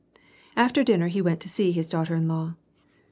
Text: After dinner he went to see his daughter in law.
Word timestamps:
After 0.57 0.83
dinner 0.83 1.09
he 1.09 1.21
went 1.21 1.41
to 1.41 1.47
see 1.47 1.71
his 1.71 1.87
daughter 1.87 2.15
in 2.15 2.27
law. 2.27 2.55